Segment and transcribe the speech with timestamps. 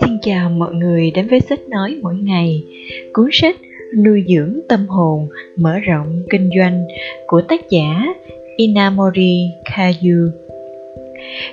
[0.00, 2.64] Xin chào mọi người đến với sách nói mỗi ngày,
[3.12, 3.56] cuốn sách
[4.04, 6.84] nuôi dưỡng tâm hồn, mở rộng kinh doanh
[7.26, 8.14] của tác giả
[8.56, 10.28] Inamori Kayu.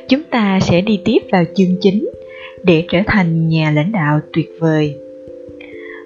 [0.07, 2.09] Chúng ta sẽ đi tiếp vào chương chính
[2.63, 4.95] để trở thành nhà lãnh đạo tuyệt vời.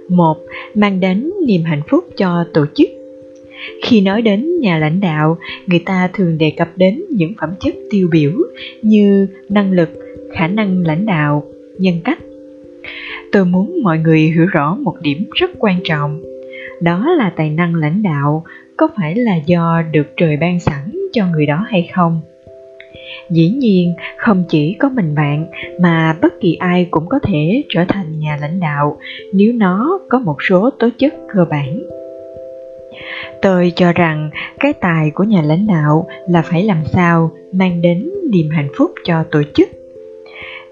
[0.09, 0.37] Một,
[0.73, 2.96] mang đến niềm hạnh phúc cho tổ chức.
[3.83, 5.37] Khi nói đến nhà lãnh đạo,
[5.67, 8.31] người ta thường đề cập đến những phẩm chất tiêu biểu
[8.81, 9.89] như năng lực,
[10.33, 11.43] khả năng lãnh đạo,
[11.77, 12.19] nhân cách.
[13.31, 16.21] Tôi muốn mọi người hiểu rõ một điểm rất quan trọng.
[16.81, 18.43] Đó là tài năng lãnh đạo
[18.77, 22.21] có phải là do được trời ban sẵn cho người đó hay không?
[23.29, 25.47] Dĩ nhiên, không chỉ có mình bạn
[25.81, 28.97] mà bất kỳ ai cũng có thể trở thành nhà lãnh đạo
[29.33, 31.79] nếu nó có một số tố chất cơ bản.
[33.41, 38.09] Tôi cho rằng cái tài của nhà lãnh đạo là phải làm sao mang đến
[38.31, 39.69] niềm hạnh phúc cho tổ chức.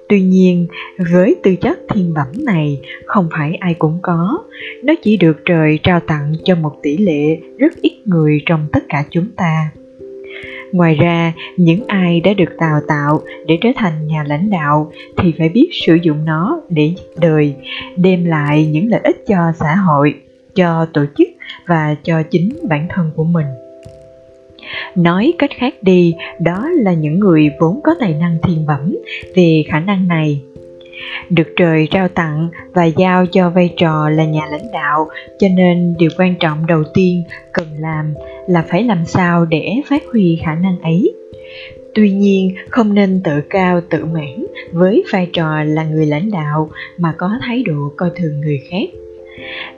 [0.10, 0.68] Tuy nhiên,
[1.12, 4.44] với tư chất thiên bẩm này không phải ai cũng có,
[4.84, 8.84] nó chỉ được trời trao tặng cho một tỷ lệ rất ít người trong tất
[8.90, 9.70] cả chúng ta.
[10.72, 15.34] Ngoài ra những ai đã được đào tạo để trở thành nhà lãnh đạo thì
[15.38, 17.56] phải biết sử dụng nó để giúp đời
[17.96, 20.16] đem lại những lợi ích cho xã hội
[20.56, 21.28] cho tổ chức
[21.66, 23.46] và cho chính bản thân của mình.
[24.96, 28.98] Nói cách khác đi, đó là những người vốn có tài năng thiên bẩm
[29.36, 30.42] về khả năng này.
[31.30, 35.08] Được trời trao tặng và giao cho vai trò là nhà lãnh đạo,
[35.40, 38.14] cho nên điều quan trọng đầu tiên cần làm
[38.48, 41.14] là phải làm sao để phát huy khả năng ấy.
[41.96, 46.70] Tuy nhiên, không nên tự cao tự mãn với vai trò là người lãnh đạo
[46.98, 48.90] mà có thái độ coi thường người khác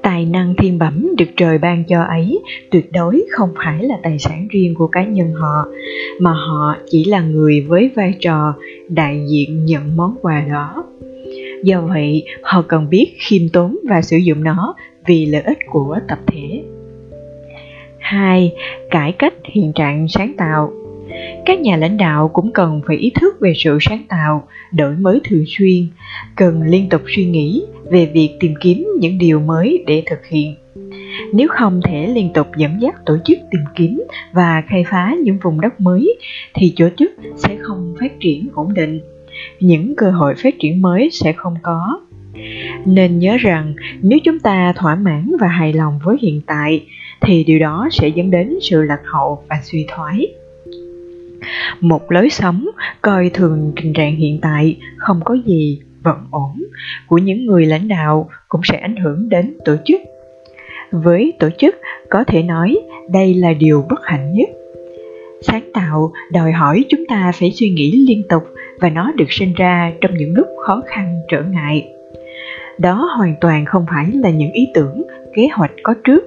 [0.01, 2.39] tài năng thiên bẩm được trời ban cho ấy,
[2.71, 5.65] tuyệt đối không phải là tài sản riêng của cá nhân họ,
[6.19, 8.53] mà họ chỉ là người với vai trò
[8.89, 10.83] đại diện nhận món quà đó
[11.63, 15.97] do vậy, họ cần biết khiêm tốn và sử dụng nó vì lợi ích của
[16.07, 16.63] tập thể
[17.99, 18.53] 2.
[18.89, 20.71] Cải cách hiện trạng sáng tạo
[21.45, 25.21] các nhà lãnh đạo cũng cần phải ý thức về sự sáng tạo, đổi mới
[25.23, 25.87] thường xuyên,
[26.35, 30.55] cần liên tục suy nghĩ về việc tìm kiếm những điều mới để thực hiện.
[31.33, 35.37] Nếu không thể liên tục dẫn dắt tổ chức tìm kiếm và khai phá những
[35.43, 36.15] vùng đất mới,
[36.53, 38.99] thì tổ chức sẽ không phát triển ổn định.
[39.59, 41.99] Những cơ hội phát triển mới sẽ không có.
[42.85, 46.85] Nên nhớ rằng, nếu chúng ta thỏa mãn và hài lòng với hiện tại,
[47.21, 50.27] thì điều đó sẽ dẫn đến sự lạc hậu và suy thoái
[51.81, 52.69] một lối sống,
[53.01, 56.63] coi thường tình trạng hiện tại, không có gì vẫn ổn.
[57.07, 60.01] Của những người lãnh đạo cũng sẽ ảnh hưởng đến tổ chức.
[60.91, 61.75] Với tổ chức,
[62.09, 62.77] có thể nói
[63.11, 64.49] đây là điều bất hạnh nhất.
[65.41, 68.43] Sáng tạo, đòi hỏi chúng ta phải suy nghĩ liên tục
[68.79, 71.87] và nó được sinh ra trong những lúc khó khăn, trở ngại.
[72.77, 76.23] Đó hoàn toàn không phải là những ý tưởng, kế hoạch có trước,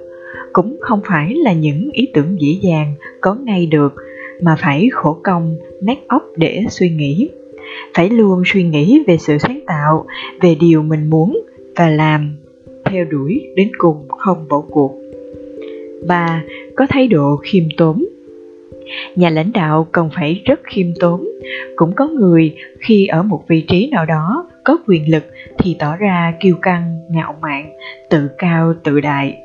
[0.53, 3.95] cũng không phải là những ý tưởng dễ dàng, có ngay được
[4.41, 7.29] mà phải khổ công nát óc để suy nghĩ.
[7.93, 10.05] Phải luôn suy nghĩ về sự sáng tạo,
[10.41, 11.41] về điều mình muốn
[11.75, 12.35] và làm
[12.85, 15.01] theo đuổi đến cùng không bỏ cuộc.
[16.07, 16.43] Ba
[16.75, 18.05] có thái độ khiêm tốn.
[19.15, 21.27] Nhà lãnh đạo cần phải rất khiêm tốn.
[21.75, 25.23] Cũng có người khi ở một vị trí nào đó có quyền lực
[25.57, 27.73] thì tỏ ra kiêu căng, ngạo mạn,
[28.09, 29.37] tự cao tự đại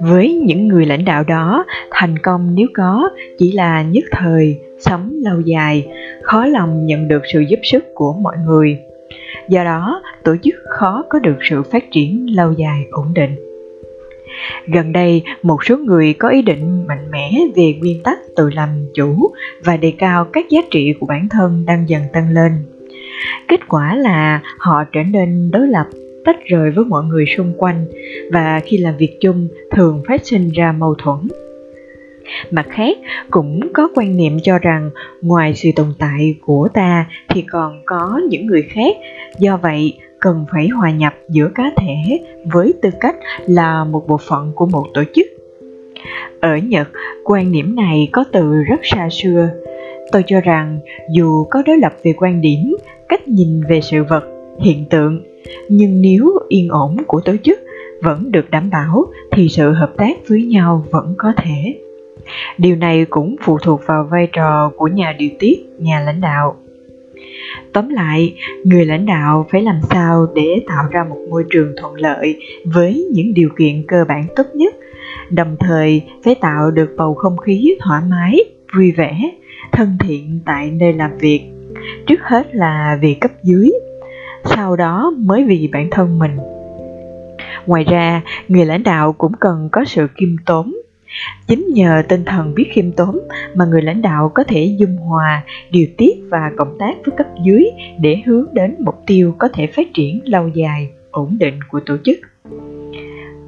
[0.00, 5.12] với những người lãnh đạo đó thành công nếu có chỉ là nhất thời sống
[5.22, 5.88] lâu dài.
[6.22, 8.78] Khó lòng nhận được sự giúp sức của mọi người.
[9.48, 13.36] Do đó tổ chức khó có được sự phát triển lâu dài ổn định.
[14.66, 18.68] Gần đây, một số người có ý định mạnh mẽ về nguyên tắc tự làm
[18.94, 19.30] chủ
[19.64, 22.52] và đề cao các giá trị của bản thân đang dần tăng lên.
[23.48, 25.86] Kết quả là họ trở nên đối lập,
[26.24, 27.86] tách rời với mọi người xung quanh
[28.32, 31.18] và khi làm việc chung thường phát sinh ra mâu thuẫn.
[32.50, 32.96] Mặt khác,
[33.30, 34.90] cũng có quan niệm cho rằng
[35.22, 38.96] ngoài sự tồn tại của ta thì còn có những người khác,
[39.38, 42.20] do vậy cần phải hòa nhập giữa cá thể
[42.52, 43.16] với tư cách
[43.46, 45.26] là một bộ phận của một tổ chức.
[46.40, 46.88] Ở nhật
[47.24, 49.48] quan niệm này có từ rất xa xưa.
[50.12, 50.78] Tôi cho rằng
[51.10, 52.76] dù có đối lập về quan điểm
[53.08, 54.24] cách nhìn về sự vật
[54.60, 55.22] hiện tượng
[55.68, 57.58] nhưng nếu yên ổn của tổ chức
[58.02, 61.80] vẫn được đảm bảo, thì sự hợp tác với nhau vẫn có thể.
[62.58, 66.56] Điều này cũng phụ thuộc vào vai trò của nhà điều tiết, nhà lãnh đạo.
[67.72, 68.34] Tóm lại,
[68.64, 73.06] người lãnh đạo phải làm sao để tạo ra một môi trường thuận lợi với
[73.12, 74.74] những điều kiện cơ bản tốt nhất,
[75.30, 78.38] đồng thời phải tạo được bầu không khí thoải mái,
[78.76, 79.30] vui vẻ,
[79.72, 81.40] thân thiện tại nơi làm việc.
[82.06, 83.70] Trước hết là vì cấp dưới
[84.44, 86.36] sau đó mới vì bản thân mình.
[87.66, 90.72] Ngoài ra người lãnh đạo cũng cần có sự kiêm tốn.
[91.46, 93.18] Chính nhờ tinh thần biết khiêm tốn
[93.54, 97.26] mà người lãnh đạo có thể dung hòa điều tiết và cộng tác với cấp
[97.44, 97.64] dưới
[98.00, 101.96] để hướng đến mục tiêu có thể phát triển lâu dài ổn định của tổ
[102.04, 102.18] chức.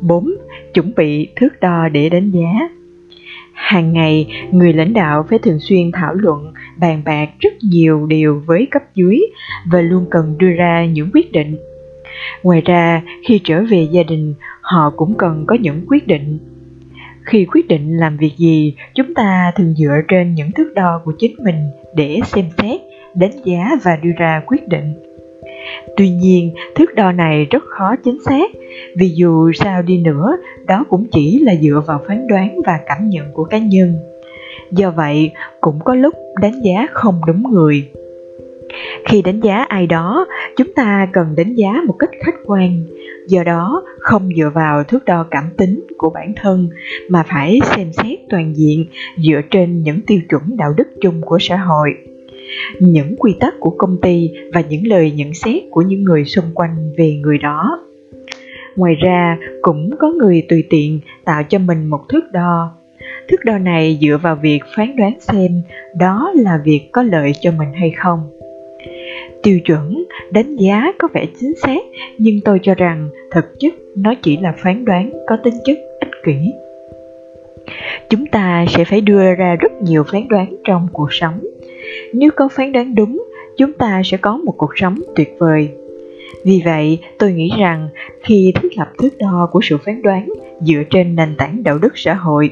[0.00, 0.30] 4.
[0.74, 2.68] Chuẩn bị thước đo để đánh giá.
[3.52, 8.42] Hàng ngày, người lãnh đạo phải thường xuyên thảo luận, bàn bạc rất nhiều điều
[8.46, 9.20] với cấp dưới
[9.72, 11.56] và luôn cần đưa ra những quyết định.
[12.42, 16.38] Ngoài ra, khi trở về gia đình, họ cũng cần có những quyết định.
[17.24, 21.12] Khi quyết định làm việc gì, chúng ta thường dựa trên những thước đo của
[21.18, 22.80] chính mình để xem xét,
[23.14, 24.94] đánh giá và đưa ra quyết định
[25.96, 28.50] Tuy nhiên, thước đo này rất khó chính xác,
[28.96, 30.36] vì dù sao đi nữa,
[30.66, 33.94] đó cũng chỉ là dựa vào phán đoán và cảm nhận của cá nhân.
[34.70, 37.88] Do vậy, cũng có lúc đánh giá không đúng người.
[39.08, 40.26] Khi đánh giá ai đó,
[40.56, 42.84] chúng ta cần đánh giá một cách khách quan,
[43.28, 46.68] do đó không dựa vào thước đo cảm tính của bản thân
[47.08, 48.86] mà phải xem xét toàn diện
[49.18, 51.90] dựa trên những tiêu chuẩn đạo đức chung của xã hội.
[52.80, 56.44] Những quy tắc của công ty và những lời nhận xét của những người xung
[56.54, 57.78] quanh về người đó.
[58.76, 62.81] Ngoài ra cũng có người tùy tiện tạo cho mình một thước đo
[63.28, 65.62] thước đo này dựa vào việc phán đoán xem
[65.94, 68.30] đó là việc có lợi cho mình hay không.
[69.42, 71.80] Tiêu chuẩn đánh giá có vẻ chính xác,
[72.18, 76.10] nhưng tôi cho rằng thực chất nó chỉ là phán đoán có tính chất ích
[76.24, 76.52] kỷ.
[78.10, 81.40] Chúng ta sẽ phải đưa ra rất nhiều phán đoán trong cuộc sống.
[82.12, 83.24] Nếu có phán đoán đúng,
[83.56, 85.70] chúng ta sẽ có một cuộc sống tuyệt vời.
[86.44, 87.88] Vì vậy, tôi nghĩ rằng
[88.22, 90.28] khi thiết lập thước đo của sự phán đoán
[90.60, 92.50] dựa trên nền tảng đạo đức xã hội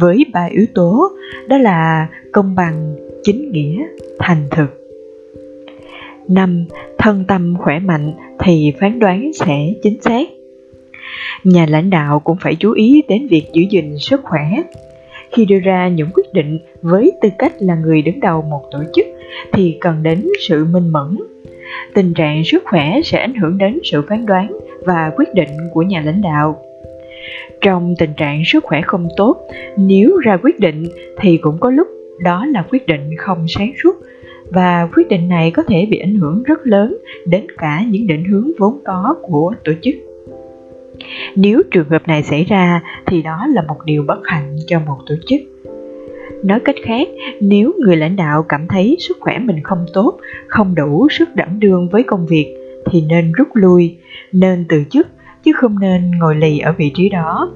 [0.00, 1.08] với ba yếu tố,
[1.48, 3.82] đó là công bằng, chính nghĩa,
[4.18, 4.86] thành thực.
[6.28, 6.64] Năm,
[6.98, 10.28] thân tâm khỏe mạnh thì phán đoán sẽ chính xác.
[11.44, 14.62] Nhà lãnh đạo cũng phải chú ý đến việc giữ gìn sức khỏe.
[15.32, 18.78] Khi đưa ra những quyết định với tư cách là người đứng đầu một tổ
[18.94, 19.06] chức
[19.52, 21.18] thì cần đến sự minh mẫn.
[21.94, 25.82] Tình trạng sức khỏe sẽ ảnh hưởng đến sự phán đoán và quyết định của
[25.82, 26.62] nhà lãnh đạo
[27.60, 29.36] trong tình trạng sức khỏe không tốt,
[29.76, 30.84] nếu ra quyết định
[31.20, 31.88] thì cũng có lúc
[32.24, 33.96] đó là quyết định không sáng suốt.
[34.50, 36.96] Và quyết định này có thể bị ảnh hưởng rất lớn
[37.26, 39.94] đến cả những định hướng vốn có của tổ chức.
[41.36, 44.96] Nếu trường hợp này xảy ra thì đó là một điều bất hạnh cho một
[45.06, 45.40] tổ chức.
[46.44, 47.08] Nói cách khác,
[47.40, 51.60] nếu người lãnh đạo cảm thấy sức khỏe mình không tốt, không đủ sức đảm
[51.60, 52.56] đương với công việc
[52.90, 53.96] thì nên rút lui,
[54.32, 55.06] nên từ chức
[55.46, 57.52] chứ không nên ngồi lì ở vị trí đó.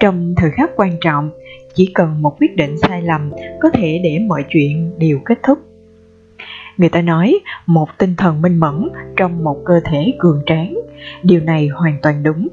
[0.00, 1.30] Trong thời khắc quan trọng
[1.74, 3.30] chỉ cần một quyết định sai lầm
[3.60, 5.58] có thể để mọi chuyện đều kết thúc.
[6.76, 10.74] Người ta nói một tinh thần minh mẫn trong một cơ thể cường tráng
[11.22, 12.48] điều này hoàn toàn đúng.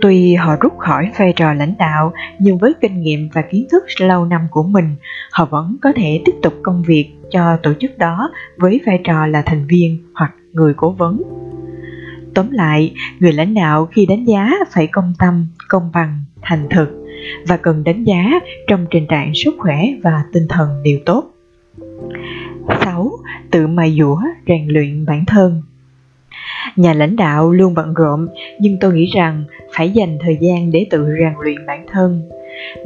[0.00, 3.84] Tuy họ rút khỏi vai trò lãnh đạo, nhưng với kinh nghiệm và kiến thức
[4.00, 4.96] lâu năm của mình,
[5.30, 9.26] họ vẫn có thể tiếp tục công việc cho tổ chức đó với vai trò
[9.26, 11.22] là thành viên hoặc người cố vấn.
[12.36, 16.88] Tóm lại, người lãnh đạo khi đánh giá phải công tâm, công bằng, thành thực
[17.48, 18.30] và cần đánh giá
[18.68, 21.24] trong tình trạng sức khỏe và tinh thần đều tốt.
[22.84, 23.10] 6.
[23.50, 25.62] Tự mài dũa rèn luyện bản thân
[26.76, 28.28] Nhà lãnh đạo luôn bận rộn,
[28.60, 29.44] nhưng tôi nghĩ rằng
[29.76, 32.22] phải dành thời gian để tự rèn luyện bản thân.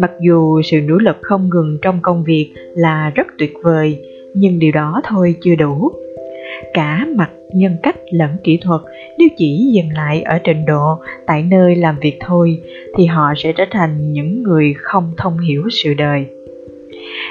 [0.01, 4.03] Mặc dù sự nỗ lực không ngừng trong công việc là rất tuyệt vời,
[4.35, 5.91] nhưng điều đó thôi chưa đủ.
[6.75, 8.81] Cả mặt nhân cách lẫn kỹ thuật.
[9.19, 12.61] Nếu chỉ dừng lại ở trình độ, tại nơi làm việc thôi,
[12.97, 16.27] thì họ sẽ trở thành những người không thông hiểu sự đời.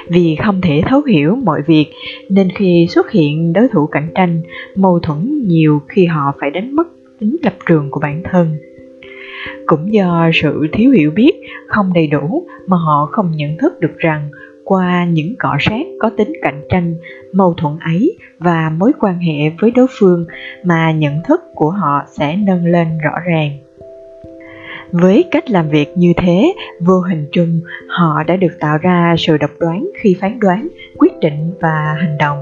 [0.08, 1.86] Vì không thể thấu hiểu mọi việc,
[2.28, 4.42] nên khi xuất hiện đối thủ cạnh tranh,
[4.76, 6.88] mâu thuẫn nhiều khi họ phải đánh mất
[7.20, 8.56] tính lập trường của bản thân.
[9.66, 11.32] Cũng do sự thiếu hiểu biết
[11.66, 14.30] không đầy đủ mà họ không nhận thức được rằng
[14.64, 16.94] qua những cọ sát có tính cạnh tranh,
[17.32, 20.26] mâu thuẫn ấy và mối quan hệ với đối phương
[20.64, 23.50] mà nhận thức của họ sẽ nâng lên rõ ràng.
[24.92, 29.36] Với cách làm việc như thế, vô hình chung, họ đã được tạo ra sự
[29.36, 32.38] độc đoán khi phán đoán, quyết định và hành động.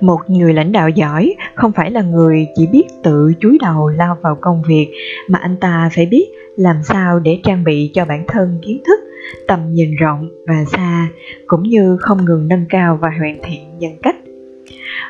[0.00, 4.16] Một người lãnh đạo giỏi không phải là người chỉ biết tự chúi đầu lao
[4.22, 4.88] vào công việc
[5.28, 6.26] mà anh ta phải biết
[6.56, 9.00] làm sao để trang bị cho bản thân kiến thức
[9.46, 11.08] tầm nhìn rộng và xa
[11.46, 14.16] cũng như không ngừng nâng cao và hoàn thiện nhân cách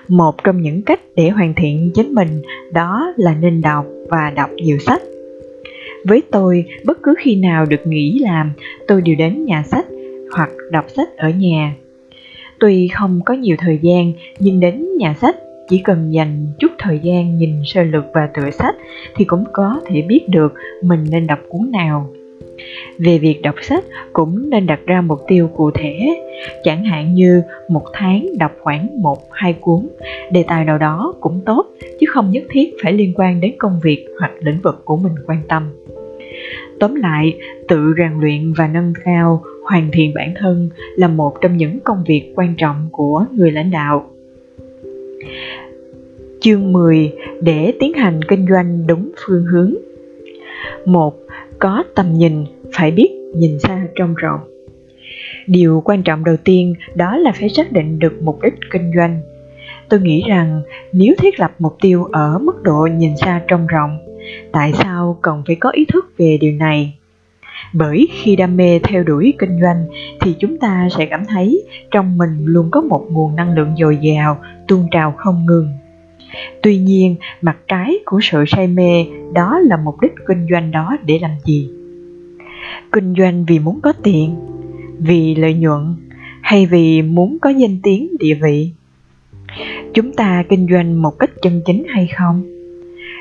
[0.09, 4.51] một trong những cách để hoàn thiện chính mình đó là nên đọc và đọc
[4.57, 5.03] nhiều sách
[6.05, 8.53] với tôi, bất cứ khi nào được nghỉ làm,
[8.89, 9.87] tôi đều đến nhà sách
[10.33, 11.75] hoặc đọc sách ở nhà.
[12.59, 15.37] Tuy không có nhiều thời gian, nhưng đến nhà sách
[15.69, 18.75] chỉ cần dành chút thời gian nhìn sơ lược và tựa sách
[19.17, 22.11] thì cũng có thể biết được mình nên đọc cuốn nào.
[22.99, 26.23] Về việc đọc sách cũng nên đặt ra mục tiêu cụ thể,
[26.65, 29.88] chẳng hạn như một tháng đọc khoảng 1-2 cuốn,
[30.33, 31.67] đề tài nào đó cũng tốt,
[32.00, 35.12] chứ không nhất thiết phải liên quan đến công việc hoặc lĩnh vực của mình
[35.27, 35.71] quan tâm.
[36.81, 37.38] Tóm lại,
[37.69, 42.05] tự rèn luyện và nâng cao, hoàn thiện bản thân là một trong những công
[42.07, 44.11] việc quan trọng của người lãnh đạo.
[46.41, 49.75] Chương 10 để tiến hành kinh doanh đúng phương hướng.
[50.85, 51.15] Một
[51.59, 54.41] có tầm nhìn, phải biết nhìn xa trông rộng.
[55.47, 59.21] Điều quan trọng đầu tiên đó là phải xác định được mục đích kinh doanh.
[59.88, 60.62] Tôi nghĩ rằng
[60.93, 63.99] nếu thiết lập mục tiêu ở mức độ nhìn xa trông rộng,
[64.53, 66.95] tại sao cần phải có ý thức về điều này?
[67.73, 69.87] Bởi khi đam mê theo đuổi kinh doanh
[70.21, 73.99] thì chúng ta sẽ cảm thấy trong mình luôn có một nguồn năng lượng dồi
[74.03, 74.38] dào,
[74.69, 75.69] tuôn trào không ngừng.
[76.63, 80.97] Tuy nhiên, mặt trái của sự say mê đó là mục đích kinh doanh đó
[81.05, 81.71] để làm gì?
[82.93, 84.35] Kinh doanh vì muốn có tiền,
[84.99, 85.95] vì lợi nhuận
[86.41, 88.71] hay vì muốn có danh tiếng địa vị?
[89.95, 92.43] Chúng ta kinh doanh một cách chân chính hay không?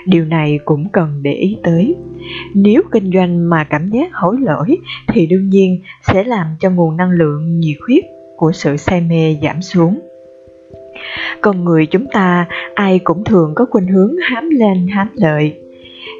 [0.05, 1.95] Điều này cũng cần để ý tới.
[2.53, 6.97] Nếu kinh doanh mà cảm giác hối lỗi thì đương nhiên sẽ làm cho nguồn
[6.97, 8.03] năng lượng nhiệt huyết
[8.35, 9.99] của sự say mê giảm xuống
[11.41, 15.55] con người chúng ta, ai cũng thường có khuynh hướng hám lên, hám lợi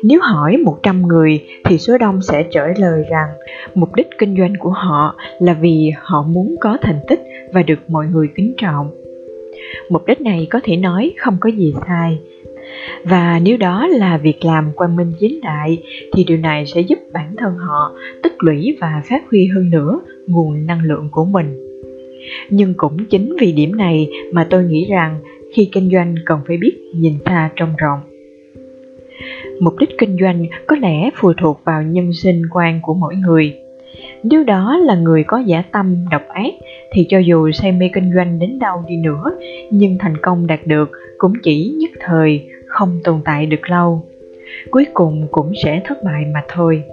[0.04, 3.30] nếu hỏi 100 người thì số đông sẽ trả lời rằng
[3.76, 7.80] mục đích kinh doanh của họ là vì họ muốn có thành tích và được
[7.88, 8.92] mọi người kính trọng.
[9.90, 12.20] Mục đích này có thể nói không có gì sai.
[13.04, 17.00] Và nếu đó là việc làm quang minh chính đại thì điều này sẽ giúp
[17.14, 17.92] bản thân họ
[18.24, 21.67] tích lũy và phát huy hơn nữa nguồn năng lượng của mình
[22.50, 25.20] nhưng cũng chính vì điểm này mà tôi nghĩ rằng
[25.54, 28.00] khi kinh doanh cần phải biết nhìn xa trông rộng.
[29.60, 33.54] Mục đích kinh doanh có lẽ phụ thuộc vào nhân sinh quan của mỗi người.
[34.24, 36.54] Nếu đó là người có giả tâm, độc ác,
[36.92, 39.32] thì cho dù say mê kinh doanh đến đâu đi nữa,
[39.72, 44.06] nhưng thành công đạt được cũng chỉ nhất thời, không tồn tại được lâu.
[44.72, 46.84] Cuối cùng cũng sẽ thất bại mà thôi.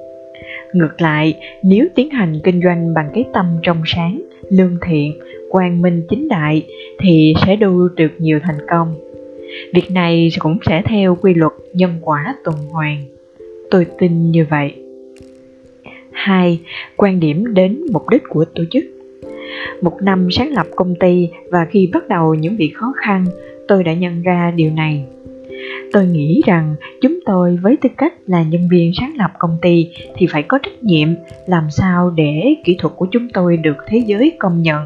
[0.72, 5.12] Ngược lại, nếu tiến hành kinh doanh bằng cái tâm trong sáng lương thiện,
[5.50, 6.66] quang minh chính đại
[6.98, 8.94] thì sẽ đu được nhiều thành công.
[9.74, 13.04] Việc này cũng sẽ theo quy luật nhân quả tuần hoàn.
[13.70, 14.74] Tôi tin như vậy.
[16.10, 16.60] 2.
[16.96, 18.84] Quan điểm đến mục đích của tổ chức
[19.80, 23.24] Một năm sáng lập công ty và khi bắt đầu những việc khó khăn,
[23.68, 25.04] tôi đã nhận ra điều này.
[25.92, 29.88] Tôi nghĩ rằng chúng tôi với tư cách là nhân viên sáng lập công ty
[30.16, 31.08] thì phải có trách nhiệm
[31.46, 34.84] làm sao để kỹ thuật của chúng tôi được thế giới công nhận.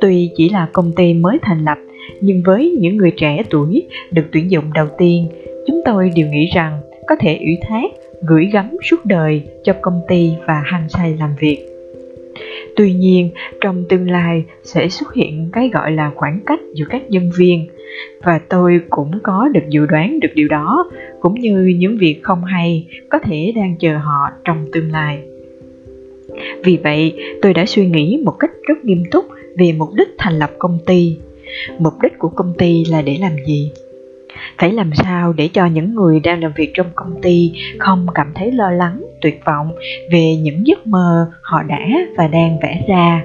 [0.00, 1.78] Tuy chỉ là công ty mới thành lập,
[2.20, 5.28] nhưng với những người trẻ tuổi được tuyển dụng đầu tiên,
[5.66, 10.00] chúng tôi đều nghĩ rằng có thể ủy thác, gửi gắm suốt đời cho công
[10.08, 11.66] ty và hăng say làm việc.
[12.76, 17.10] Tuy nhiên, trong tương lai sẽ xuất hiện cái gọi là khoảng cách giữa các
[17.10, 17.66] nhân viên
[18.22, 22.44] và tôi cũng có được dự đoán được điều đó, cũng như những việc không
[22.44, 25.22] hay có thể đang chờ họ trong tương lai.
[26.64, 29.24] Vì vậy, tôi đã suy nghĩ một cách rất nghiêm túc
[29.58, 31.16] về mục đích thành lập công ty.
[31.78, 33.70] Mục đích của công ty là để làm gì?
[34.58, 38.32] Phải làm sao để cho những người đang làm việc trong công ty không cảm
[38.34, 39.72] thấy lo lắng, tuyệt vọng
[40.12, 43.24] về những giấc mơ họ đã và đang vẽ ra?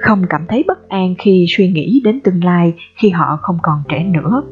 [0.00, 3.82] Không cảm thấy bất an khi suy nghĩ đến tương lai khi họ không còn
[3.88, 4.42] trẻ nữa.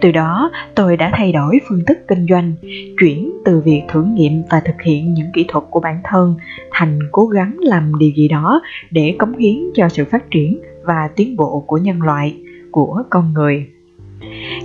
[0.00, 2.52] Từ đó, tôi đã thay đổi phương thức kinh doanh,
[3.00, 6.34] chuyển từ việc thử nghiệm và thực hiện những kỹ thuật của bản thân
[6.70, 11.08] thành cố gắng làm điều gì đó để cống hiến cho sự phát triển và
[11.16, 12.36] tiến bộ của nhân loại,
[12.70, 13.66] của con người.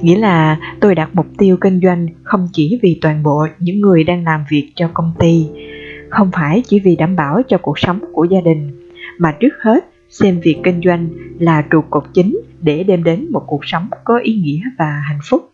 [0.02, 4.04] Nghĩa là tôi đặt mục tiêu kinh doanh không chỉ vì toàn bộ những người
[4.04, 5.48] đang làm việc cho công ty,
[6.10, 8.83] không phải chỉ vì đảm bảo cho cuộc sống của gia đình
[9.20, 13.44] mà trước hết, xem việc kinh doanh là trụ cột chính để đem đến một
[13.48, 15.50] cuộc sống có ý nghĩa và hạnh phúc.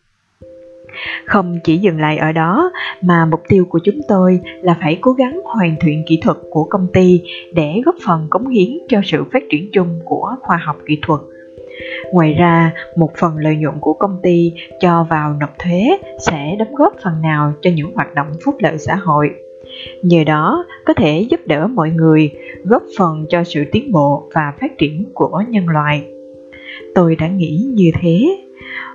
[1.26, 5.12] Không chỉ dừng lại ở đó, mà mục tiêu của chúng tôi là phải cố
[5.12, 7.22] gắng hoàn thiện kỹ thuật của công ty
[7.54, 11.22] để góp phần cống hiến cho sự phát triển chung của khoa học kỹ thuật.
[12.12, 16.76] Ngoài ra, một phần lợi nhuận của công ty cho vào nộp thuế sẽ đóng
[16.76, 19.30] góp phần nào cho những hoạt động phúc lợi xã hội
[20.04, 22.32] nhờ đó có thể giúp đỡ mọi người
[22.64, 26.04] góp phần cho sự tiến bộ và phát triển của nhân loại.
[26.96, 28.38] Tôi đã nghĩ như thế.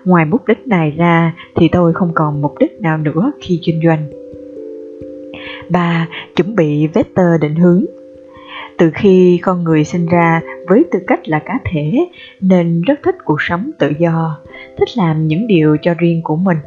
[0.04, 3.80] Ngoài mục đích này ra thì tôi không còn mục đích nào nữa khi kinh
[3.84, 4.06] doanh.
[5.68, 7.84] Ba chuẩn bị vector định hướng.
[8.78, 12.06] Từ khi con người sinh ra với tư cách là cá thể
[12.40, 14.38] nên rất thích cuộc sống tự do,
[14.78, 16.58] thích làm những điều cho riêng của mình.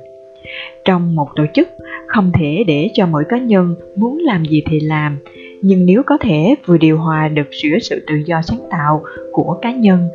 [0.85, 1.67] Trong một tổ chức,
[2.07, 5.17] không thể để cho mỗi cá nhân muốn làm gì thì làm,
[5.61, 9.57] nhưng nếu có thể vừa điều hòa được giữa sự tự do sáng tạo của
[9.61, 10.07] cá nhân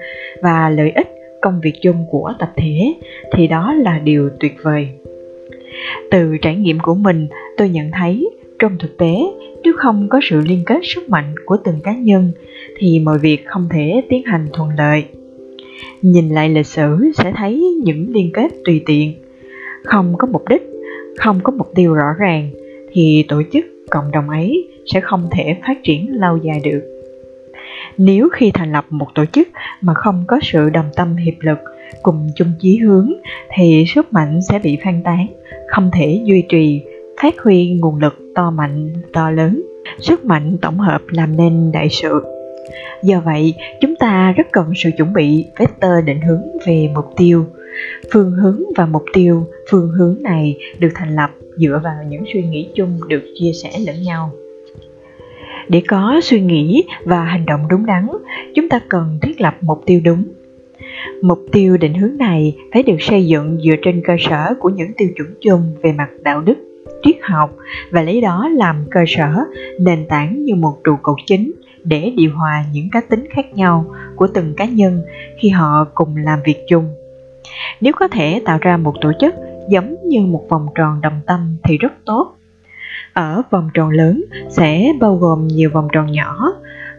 [0.43, 1.09] và lợi ích
[1.41, 2.95] công việc chung của tập thể
[3.33, 4.89] thì đó là điều tuyệt vời.
[6.11, 9.15] Từ trải nghiệm của mình tôi nhận thấy trong thực tế
[9.63, 12.33] nếu không có sự liên kết sức mạnh của từng cá nhân
[12.79, 15.05] thì mọi việc không thể tiến hành thuận lợi.
[16.03, 19.13] Nhìn lại lịch sử sẽ thấy những liên kết tùy tiện.
[19.85, 20.72] Không có mục đích
[21.19, 22.51] không có mục tiêu rõ ràng,
[22.93, 26.81] thì tổ chức cộng đồng ấy sẽ không thể phát triển lâu dài được.
[27.99, 29.49] Nếu khi thành lập một tổ chức
[29.81, 31.59] mà không có sự đồng tâm hiệp lực
[32.03, 33.13] cùng chung chí hướng,
[33.55, 35.27] thì sức mạnh sẽ bị phan tán,
[35.69, 36.83] không thể duy trì,
[37.23, 39.63] phát huy nguồn lực to mạnh, to lớn,
[39.99, 42.23] sức mạnh tổng hợp làm nên đại sự.
[43.03, 47.47] Do vậy, chúng ta rất cần sự chuẩn bị vector định hướng về mục tiêu
[48.13, 52.43] phương hướng và mục tiêu phương hướng này được thành lập dựa vào những suy
[52.43, 54.31] nghĩ chung được chia sẻ lẫn nhau.
[55.69, 58.09] Để có suy nghĩ và hành động đúng đắn,
[58.55, 60.25] chúng ta cần thiết lập mục tiêu đúng.
[61.23, 64.93] Mục tiêu định hướng này phải được xây dựng dựa trên cơ sở của những
[64.97, 66.55] tiêu chuẩn chung về mặt đạo đức,
[67.03, 67.57] triết học
[67.91, 69.31] và lấy đó làm cơ sở,
[69.81, 71.53] nền tảng như một trụ cột chính
[71.85, 75.03] để điều hòa những cá tính khác nhau của từng cá nhân
[75.41, 76.85] khi họ cùng làm việc chung
[77.81, 79.35] nếu có thể tạo ra một tổ chức
[79.69, 82.37] giống như một vòng tròn đồng tâm thì rất tốt.
[83.13, 86.53] Ở vòng tròn lớn sẽ bao gồm nhiều vòng tròn nhỏ,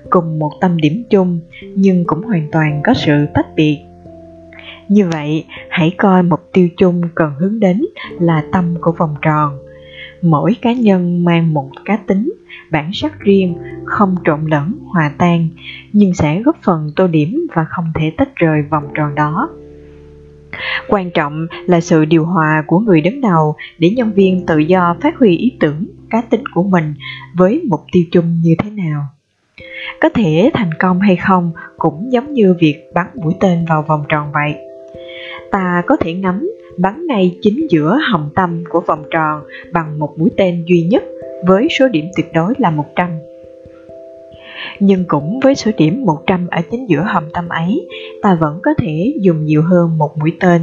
[0.10, 1.40] cùng một tâm điểm chung,
[1.76, 3.80] nhưng cũng hoàn toàn có sự tách biệt.
[4.88, 7.86] Như vậy, hãy coi mục tiêu chung cần hướng đến
[8.20, 9.58] là tâm của vòng tròn.
[10.22, 12.34] Mỗi cá nhân mang một cá tính,
[12.72, 15.50] bản sắc riêng, không trộn lẫn, hòa tan,
[15.94, 19.50] nhưng sẽ góp phần tô điểm và không thể tách rời vòng tròn đó
[20.88, 24.96] quan trọng là sự điều hòa của người đứng đầu để nhân viên tự do
[25.02, 26.94] phát huy ý tưởng, cá tính của mình
[27.36, 29.06] với mục tiêu chung như thế nào.
[30.02, 34.04] Có thể thành công hay không cũng giống như việc bắn mũi tên vào vòng
[34.10, 34.56] tròn vậy.
[35.52, 39.42] Ta có thể ngắm bắn ngay chính giữa hồng tâm của vòng tròn
[39.74, 41.04] bằng một mũi tên duy nhất
[41.46, 43.10] với số điểm tuyệt đối là 100
[44.80, 47.88] nhưng cũng với số điểm 100 ở chính giữa hầm tâm ấy,
[48.22, 50.62] ta vẫn có thể dùng nhiều hơn một mũi tên.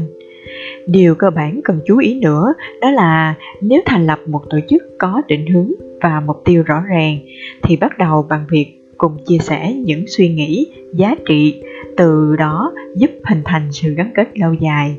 [0.86, 4.82] Điều cơ bản cần chú ý nữa đó là nếu thành lập một tổ chức
[4.98, 5.70] có định hướng
[6.00, 7.18] và mục tiêu rõ ràng
[7.62, 11.62] thì bắt đầu bằng việc cùng chia sẻ những suy nghĩ, giá trị,
[11.96, 14.96] từ đó giúp hình thành sự gắn kết lâu dài,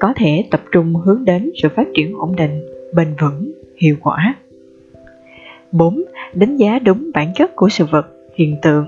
[0.00, 2.62] có thể tập trung hướng đến sự phát triển ổn định,
[2.94, 4.34] bền vững, hiệu quả.
[5.72, 6.02] 4.
[6.34, 8.06] Đánh giá đúng bản chất của sự vật
[8.38, 8.86] hiện tượng.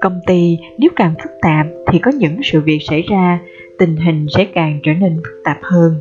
[0.00, 3.38] Công ty nếu càng phức tạp thì có những sự việc xảy ra,
[3.78, 5.94] tình hình sẽ càng trở nên phức tạp hơn.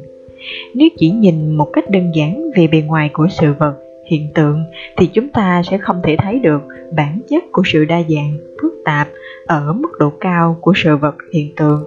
[0.74, 4.63] Nếu chỉ nhìn một cách đơn giản về bề ngoài của sự vật, hiện tượng
[4.98, 6.62] thì chúng ta sẽ không thể thấy được
[6.96, 9.08] bản chất của sự đa dạng, phức tạp
[9.46, 11.84] ở mức độ cao của sự vật, hiện tượng.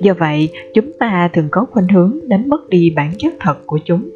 [0.00, 3.78] Do vậy, chúng ta thường có khuynh hướng đánh mất đi bản chất thật của
[3.84, 4.10] chúng.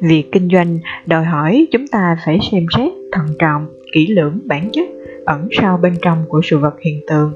[0.00, 4.68] Việc kinh doanh đòi hỏi chúng ta phải xem xét thận trọng kỹ lưỡng, bản
[4.72, 4.88] chất,
[5.24, 7.32] ẩn sau bên trong của sự vật hiện tượng.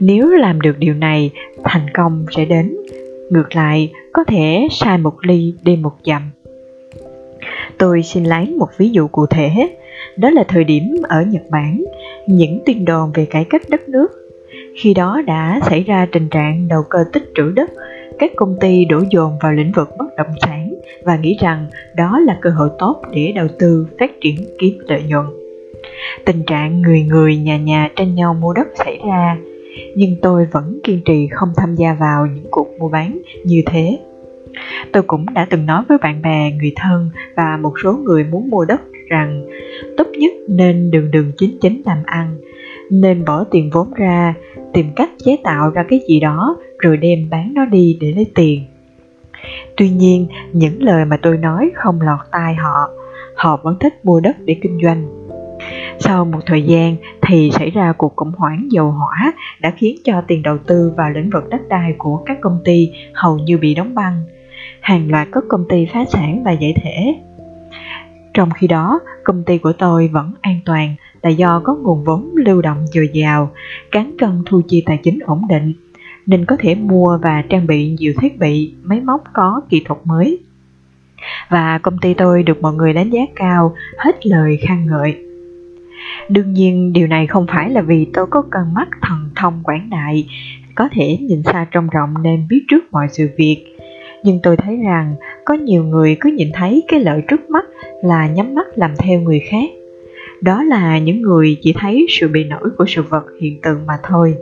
[0.00, 1.30] Nếu làm được điều này,
[1.64, 2.76] thành công sẽ đến.
[3.30, 6.30] Ngược lại, có thể sai một ly đi một dặm.
[7.78, 9.76] Tôi xin lấy một ví dụ cụ thể.
[10.16, 11.84] Đó là thời điểm ở nhật bản,
[12.28, 14.08] những tin đồn về cải cách đất nước.
[14.76, 17.70] Khi đó đã xảy ra tình trạng đầu cơ tích trữ đất
[18.22, 22.18] các công ty đổ dồn vào lĩnh vực bất động sản và nghĩ rằng đó
[22.18, 25.26] là cơ hội tốt để đầu tư, phát triển kiếm lợi nhuận.
[26.24, 29.36] Tình trạng người người nhà nhà tranh nhau mua đất xảy ra,
[29.96, 33.98] nhưng tôi vẫn kiên trì không tham gia vào những cuộc mua bán như thế.
[34.92, 38.50] Tôi cũng đã từng nói với bạn bè, người thân và một số người muốn
[38.50, 39.46] mua đất rằng
[39.96, 42.34] tốt nhất nên đường đường chính chính làm ăn,
[42.90, 44.34] nên bỏ tiền vốn ra,
[44.72, 48.26] tìm cách chế tạo ra cái gì đó rồi đem bán nó đi để lấy
[48.34, 48.64] tiền
[49.76, 52.90] tuy nhiên những lời mà tôi nói không lọt tai họ
[53.36, 55.22] họ vẫn thích mua đất để kinh doanh
[55.98, 60.22] sau một thời gian thì xảy ra cuộc khủng hoảng dầu hỏa đã khiến cho
[60.28, 63.74] tiền đầu tư vào lĩnh vực đất đai của các công ty hầu như bị
[63.74, 64.22] đóng băng.
[64.80, 67.14] Hàng loạt các công ty phá sản và giải thể.
[68.34, 72.30] Trong khi đó, công ty của tôi vẫn an toàn là do có nguồn vốn
[72.34, 73.50] lưu động dồi dào,
[73.90, 75.72] cán cân thu chi tài chính ổn định,
[76.26, 80.00] nên có thể mua và trang bị nhiều thiết bị, máy móc có kỹ thuật
[80.04, 80.38] mới.
[81.48, 85.16] Và công ty tôi được mọi người đánh giá cao, hết lời khen ngợi
[86.28, 89.90] Đương nhiên điều này không phải là vì tôi có con mắt thần thông quảng
[89.90, 90.26] đại,
[90.74, 93.64] có thể nhìn xa trông rộng nên biết trước mọi sự việc.
[94.24, 97.64] Nhưng tôi thấy rằng có nhiều người cứ nhìn thấy cái lợi trước mắt
[98.04, 99.70] là nhắm mắt làm theo người khác.
[100.40, 103.94] Đó là những người chỉ thấy sự bị nổi của sự vật hiện tượng mà
[104.02, 104.34] thôi.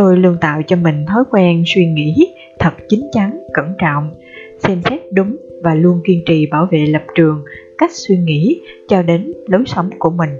[0.00, 4.10] Tôi luôn tạo cho mình thói quen suy nghĩ thật chín chắn, cẩn trọng,
[4.58, 7.44] xem xét đúng và luôn kiên trì bảo vệ lập trường,
[7.78, 10.30] cách suy nghĩ cho đến lối sống của mình.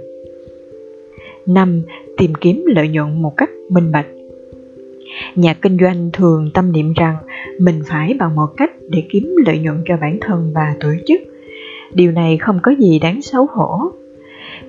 [1.45, 1.81] 5.
[2.17, 4.07] Tìm kiếm lợi nhuận một cách minh bạch
[5.35, 7.15] Nhà kinh doanh thường tâm niệm rằng
[7.59, 11.21] mình phải bằng một cách để kiếm lợi nhuận cho bản thân và tổ chức.
[11.93, 13.91] Điều này không có gì đáng xấu hổ.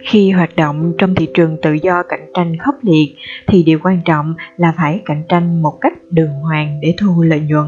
[0.02, 3.14] Khi hoạt động trong thị trường tự do cạnh tranh khốc liệt
[3.46, 7.40] thì điều quan trọng là phải cạnh tranh một cách đường hoàng để thu lợi
[7.40, 7.66] nhuận.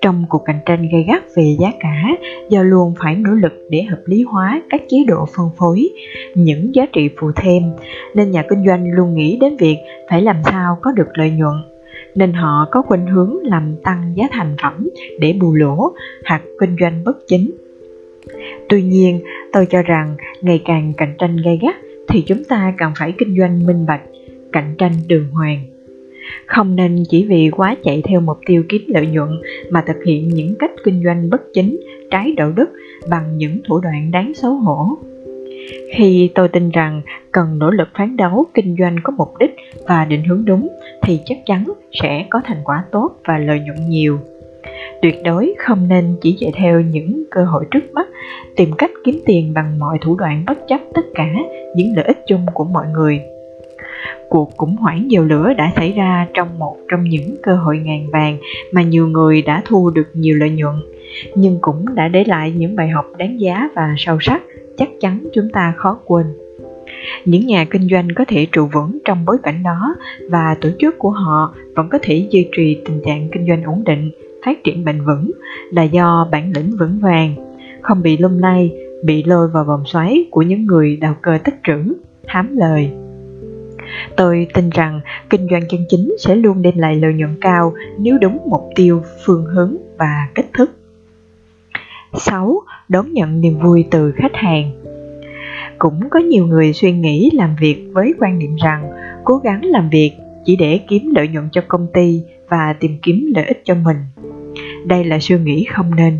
[0.00, 2.02] Trong cuộc cạnh tranh gay gắt về giá cả,
[2.50, 5.88] do luôn phải nỗ lực để hợp lý hóa các chế độ phân phối,
[6.34, 7.62] những giá trị phụ thêm,
[8.14, 9.76] nên nhà kinh doanh luôn nghĩ đến việc
[10.10, 11.54] phải làm sao có được lợi nhuận
[12.14, 14.88] nên họ có khuynh hướng làm tăng giá thành phẩm
[15.20, 15.92] để bù lỗ
[16.28, 17.50] hoặc kinh doanh bất chính.
[18.68, 19.20] Tuy nhiên,
[19.52, 21.76] tôi cho rằng ngày càng cạnh tranh gay gắt
[22.08, 24.02] thì chúng ta cần phải kinh doanh minh bạch,
[24.52, 25.60] cạnh tranh đường hoàng.
[26.46, 29.28] Không nên chỉ vì quá chạy theo mục tiêu kiếm lợi nhuận
[29.70, 32.70] mà thực hiện những cách kinh doanh bất chính, trái đạo đức
[33.10, 34.88] bằng những thủ đoạn đáng xấu hổ.
[35.94, 37.02] Khi tôi tin rằng
[37.32, 39.54] cần nỗ lực phán đấu kinh doanh có mục đích
[39.86, 40.68] và định hướng đúng
[41.02, 41.64] thì chắc chắn
[42.02, 44.18] sẽ có thành quả tốt và lợi nhuận nhiều.
[45.02, 48.08] Tuyệt đối không nên chỉ chạy theo những cơ hội trước mắt,
[48.56, 51.28] tìm cách kiếm tiền bằng mọi thủ đoạn bất chấp tất cả
[51.76, 53.20] những lợi ích chung của mọi người.
[54.28, 58.10] Cuộc khủng hoảng dầu lửa đã xảy ra trong một trong những cơ hội ngàn
[58.10, 58.38] vàng
[58.72, 60.74] mà nhiều người đã thu được nhiều lợi nhuận,
[61.34, 64.42] nhưng cũng đã để lại những bài học đáng giá và sâu sắc
[64.76, 66.26] chắc chắn chúng ta khó quên
[67.24, 69.94] những nhà kinh doanh có thể trụ vững trong bối cảnh đó
[70.30, 73.84] và tổ chức của họ vẫn có thể duy trì tình trạng kinh doanh ổn
[73.84, 74.10] định
[74.48, 75.30] phát triển bền vững
[75.70, 77.34] là do bản lĩnh vững vàng,
[77.82, 78.72] không bị lung lay,
[79.04, 81.94] bị lôi vào vòng xoáy của những người đào cơ tích trữ,
[82.26, 82.90] hám lời
[84.16, 88.18] tôi tin rằng kinh doanh chân chính sẽ luôn đem lại lợi nhuận cao nếu
[88.18, 90.70] đúng mục tiêu, phương hướng và cách thức
[92.14, 92.60] 6.
[92.88, 94.70] Đón nhận niềm vui từ khách hàng
[95.78, 98.90] Cũng có nhiều người suy nghĩ làm việc với quan niệm rằng
[99.24, 100.12] cố gắng làm việc
[100.44, 103.96] chỉ để kiếm lợi nhuận cho công ty và tìm kiếm lợi ích cho mình.
[104.88, 106.18] Đây là suy nghĩ không nên.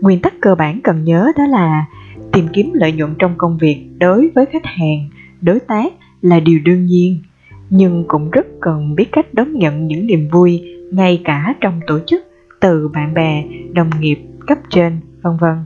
[0.00, 1.84] Nguyên tắc cơ bản cần nhớ đó là
[2.32, 5.08] tìm kiếm lợi nhuận trong công việc đối với khách hàng,
[5.40, 7.22] đối tác là điều đương nhiên,
[7.70, 11.98] nhưng cũng rất cần biết cách đón nhận những niềm vui ngay cả trong tổ
[12.06, 12.22] chức
[12.60, 15.56] từ bạn bè, đồng nghiệp cấp trên, vân vân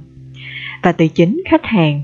[0.83, 2.03] và từ chính khách hàng.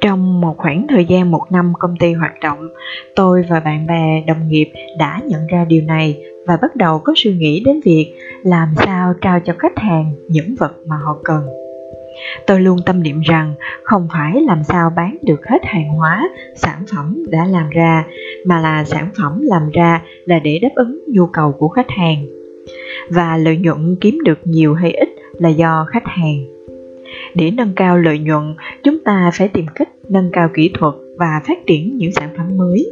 [0.00, 2.68] Trong một khoảng thời gian một năm công ty hoạt động,
[3.16, 7.12] tôi và bạn bè, đồng nghiệp đã nhận ra điều này và bắt đầu có
[7.16, 11.44] suy nghĩ đến việc làm sao trao cho khách hàng những vật mà họ cần.
[12.46, 16.84] Tôi luôn tâm niệm rằng không phải làm sao bán được hết hàng hóa, sản
[16.94, 18.04] phẩm đã làm ra,
[18.44, 22.26] mà là sản phẩm làm ra là để đáp ứng nhu cầu của khách hàng.
[23.10, 26.44] Và lợi nhuận kiếm được nhiều hay ít là do khách hàng
[27.34, 31.40] để nâng cao lợi nhuận chúng ta phải tìm cách nâng cao kỹ thuật và
[31.48, 32.90] phát triển những sản phẩm mới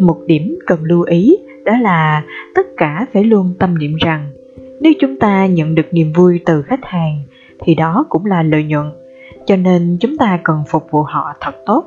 [0.00, 4.30] một điểm cần lưu ý đó là tất cả phải luôn tâm niệm rằng,
[4.80, 7.20] nếu chúng ta nhận được niềm vui từ khách hàng,
[7.64, 8.86] thì đó cũng là lợi nhuận.
[9.46, 11.84] Cho nên chúng ta cần phục vụ họ thật tốt.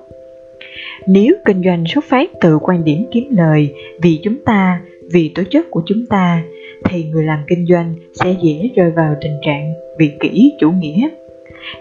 [1.07, 4.81] Nếu kinh doanh xuất phát từ quan điểm kiếm lời vì chúng ta,
[5.11, 6.43] vì tổ chức của chúng ta,
[6.83, 11.09] thì người làm kinh doanh sẽ dễ rơi vào tình trạng vị kỷ chủ nghĩa.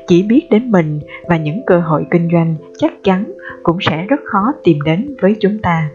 [0.07, 4.21] Chỉ biết đến mình và những cơ hội kinh doanh chắc chắn cũng sẽ rất
[4.25, 5.91] khó tìm đến với chúng ta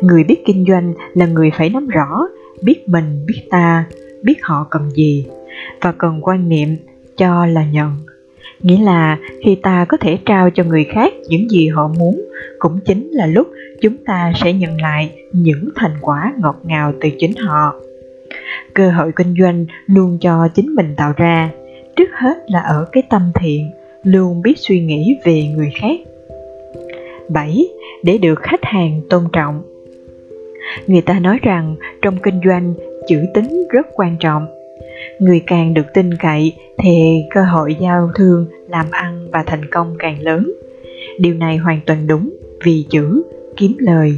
[0.00, 2.28] người biết kinh doanh là người phải nắm rõ,
[2.62, 3.84] biết mình, biết ta,
[4.22, 5.26] biết họ cần gì
[5.80, 6.76] và cần quan niệm
[7.16, 7.96] cho là nhận.
[8.62, 12.24] Nghĩa là khi ta có thể trao cho người khác những gì họ muốn,
[12.58, 13.48] cũng chính là lúc
[13.80, 17.74] chúng ta sẽ nhận lại những thành quả ngọt ngào từ chính họ.
[18.74, 21.50] Cơ hội kinh doanh luôn cho chính mình tạo ra,
[21.96, 23.70] trước hết là ở cái tâm thiện,
[24.02, 26.00] luôn biết suy nghĩ về người khác.
[27.28, 27.64] 7.
[28.02, 29.62] Để được khách hàng tôn trọng.
[30.86, 32.74] Người ta nói rằng trong kinh doanh
[33.08, 34.46] chữ tính rất quan trọng.
[35.18, 39.96] Người càng được tin cậy thì cơ hội giao thương, làm ăn và thành công
[39.98, 40.52] càng lớn.
[41.18, 42.30] Điều này hoàn toàn đúng
[42.64, 43.22] vì chữ
[43.56, 44.14] kiếm lời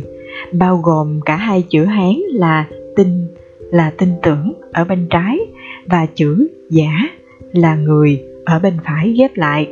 [0.52, 3.26] bao gồm cả hai chữ Hán là tin
[3.70, 5.38] là tin tưởng ở bên trái
[5.86, 6.90] và chữ giả
[7.52, 9.68] là người ở bên phải ghép lại.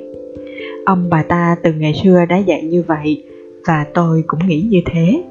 [0.86, 3.24] Ông bà ta từ ngày xưa đã dạy như vậy
[3.66, 5.22] và tôi cũng nghĩ như thế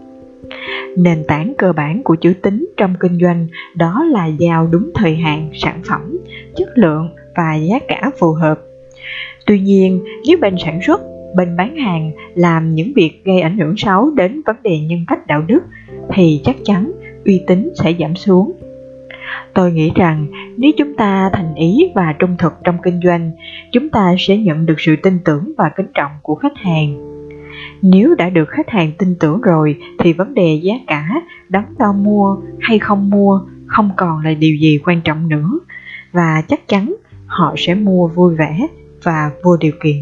[0.97, 5.15] nền tảng cơ bản của chữ tính trong kinh doanh đó là giao đúng thời
[5.15, 6.17] hạn sản phẩm,
[6.55, 8.60] chất lượng và giá cả phù hợp.
[9.45, 11.01] Tuy nhiên, nếu bên sản xuất,
[11.36, 15.27] bên bán hàng làm những việc gây ảnh hưởng xấu đến vấn đề nhân cách
[15.27, 15.63] đạo đức,
[16.13, 16.91] thì chắc chắn
[17.25, 18.51] uy tín sẽ giảm xuống.
[19.53, 23.31] Tôi nghĩ rằng nếu chúng ta thành ý và trung thực trong kinh doanh,
[23.71, 27.07] chúng ta sẽ nhận được sự tin tưởng và kính trọng của khách hàng
[27.82, 31.10] nếu đã được khách hàng tin tưởng rồi, thì vấn đề giá cả,
[31.50, 35.60] đắn đo mua hay không mua không còn là điều gì quan trọng nữa.
[36.12, 38.67] Và chắc chắn họ sẽ mua vui vẻ
[39.04, 39.98] và vô điều kiện.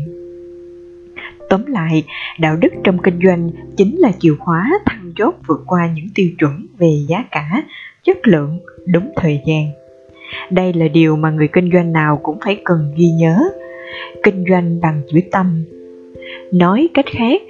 [1.49, 2.03] Tóm lại,
[2.39, 6.29] đạo đức trong kinh doanh chính là chìa khóa thăng chốt vượt qua những tiêu
[6.39, 7.63] chuẩn về giá cả,
[8.03, 9.65] chất lượng, đúng thời gian.
[10.51, 13.39] Đây là điều mà người kinh doanh nào cũng phải cần ghi nhớ.
[14.23, 15.63] Kinh doanh bằng chữ tâm
[16.51, 17.41] nói cách khác,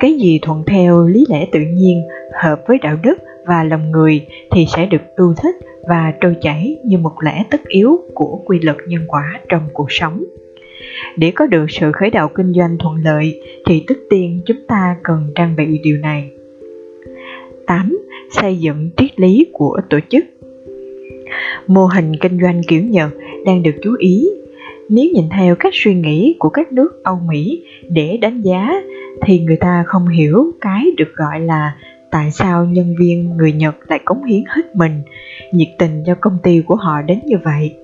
[0.00, 2.02] cái gì thuận theo lý lẽ tự nhiên,
[2.42, 5.54] hợp với đạo đức và lòng người thì sẽ được ưu thích
[5.88, 9.92] và trôi chảy như một lẽ tất yếu của quy luật nhân quả trong cuộc
[9.92, 10.24] sống.
[11.16, 14.96] Để có được sự khởi đầu kinh doanh thuận lợi thì tất tiên chúng ta
[15.02, 16.30] cần trang bị điều này.
[17.66, 17.98] 8.
[18.30, 20.24] Xây dựng triết lý của tổ chức.
[21.66, 23.10] Mô hình kinh doanh kiểu Nhật
[23.46, 24.28] đang được chú ý.
[24.88, 28.72] Nếu nhìn theo các suy nghĩ của các nước Âu Mỹ để đánh giá
[29.22, 31.76] thì người ta không hiểu cái được gọi là
[32.10, 35.02] tại sao nhân viên người Nhật lại cống hiến hết mình,
[35.52, 37.76] nhiệt tình cho công ty của họ đến như vậy.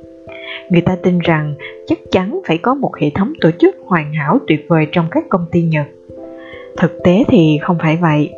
[0.71, 1.55] Người ta tin rằng
[1.87, 5.25] chắc chắn phải có một hệ thống tổ chức hoàn hảo tuyệt vời trong các
[5.29, 5.87] công ty Nhật.
[6.77, 8.31] Thực tế thì không phải vậy.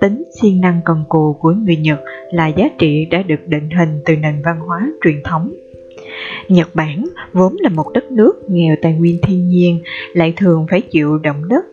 [0.00, 2.00] Tính siêng năng cần cù của người Nhật
[2.32, 5.52] là giá trị đã được định hình từ nền văn hóa truyền thống
[6.48, 9.78] Nhật Bản vốn là một đất nước nghèo tài nguyên thiên nhiên,
[10.12, 11.64] lại thường phải chịu động đất.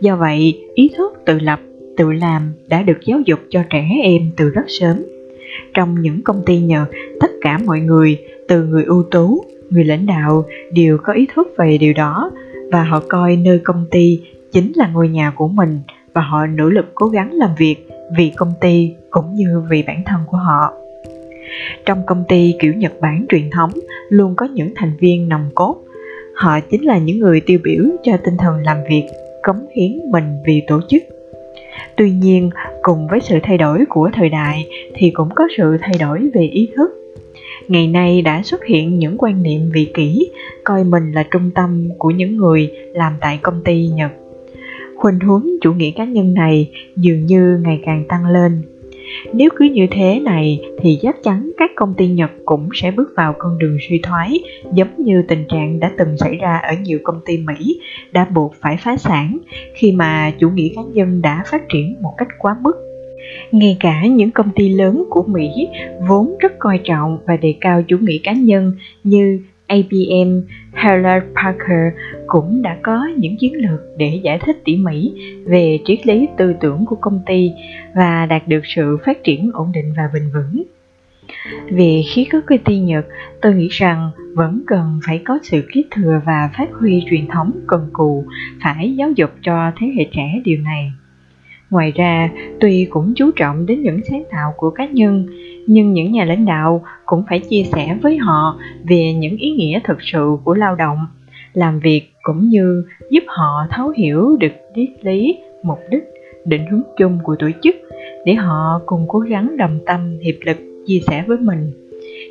[0.00, 1.60] Do vậy, ý thức tự lập,
[1.96, 4.96] tự làm đã được giáo dục cho trẻ em từ rất sớm.
[5.74, 6.88] Trong những công ty Nhật,
[7.20, 11.48] tất cả mọi người, từ người ưu tú, người lãnh đạo đều có ý thức
[11.58, 12.30] về điều đó
[12.72, 14.20] và họ coi nơi công ty
[14.52, 15.80] chính là ngôi nhà của mình
[16.14, 20.02] và họ nỗ lực cố gắng làm việc vì công ty cũng như vì bản
[20.06, 20.72] thân của họ.
[21.86, 23.70] Trong công ty kiểu Nhật Bản truyền thống
[24.08, 25.76] luôn có những thành viên nòng cốt.
[26.34, 29.04] Họ chính là những người tiêu biểu cho tinh thần làm việc,
[29.42, 31.02] cống hiến mình vì tổ chức.
[31.96, 32.50] Tuy nhiên,
[32.82, 36.42] cùng với sự thay đổi của thời đại thì cũng có sự thay đổi về
[36.42, 36.90] ý thức.
[37.68, 40.30] Ngày nay đã xuất hiện những quan niệm vị kỷ,
[40.64, 44.10] coi mình là trung tâm của những người làm tại công ty Nhật.
[44.96, 48.62] Khuynh hướng chủ nghĩa cá nhân này dường như ngày càng tăng lên
[49.32, 53.08] nếu cứ như thế này, thì chắc chắn các công ty Nhật cũng sẽ bước
[53.16, 54.40] vào con đường suy thoái,
[54.72, 57.80] giống như tình trạng đã từng xảy ra ở nhiều công ty Mỹ,
[58.12, 59.38] đã buộc phải phá sản
[59.74, 62.72] khi mà chủ nghĩa cá nhân đã phát triển một cách quá mức.
[63.52, 65.68] Ngay cả những công ty lớn của Mỹ
[66.08, 68.72] vốn rất coi trọng và đề cao chủ nghĩa cá nhân
[69.04, 70.40] như ABM
[70.72, 71.94] Heller Parker
[72.26, 75.12] cũng đã có những chiến lược để giải thích tỉ mỉ
[75.44, 77.50] về triết lý tư tưởng của công ty
[77.94, 80.62] và đạt được sự phát triển ổn định và bền vững.
[81.70, 83.06] Về khí cốt công ty Nhật,
[83.42, 87.52] tôi nghĩ rằng vẫn cần phải có sự kế thừa và phát huy truyền thống
[87.66, 88.24] cần cù,
[88.62, 90.92] phải giáo dục cho thế hệ trẻ điều này.
[91.70, 95.26] Ngoài ra, tuy cũng chú trọng đến những sáng tạo của cá nhân,
[95.68, 99.80] nhưng những nhà lãnh đạo cũng phải chia sẻ với họ về những ý nghĩa
[99.84, 100.98] thực sự của lao động,
[101.52, 106.04] làm việc cũng như giúp họ thấu hiểu được triết lý, mục đích,
[106.44, 107.76] định hướng chung của tổ chức
[108.24, 111.72] để họ cùng cố gắng đồng tâm hiệp lực chia sẻ với mình.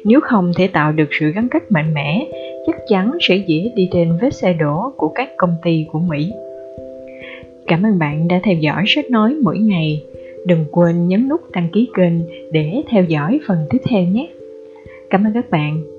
[0.06, 2.26] Nếu không thể tạo được sự gắn kết mạnh mẽ,
[2.67, 6.32] chắc chắn sẽ dễ đi trên vết xe đổ của các công ty của Mỹ.
[7.67, 10.04] Cảm ơn bạn đã theo dõi sách nói mỗi ngày.
[10.48, 12.14] Đừng quên nhấn nút đăng ký kênh
[12.52, 14.28] để theo dõi phần tiếp theo nhé.
[15.10, 15.97] Cảm ơn các bạn.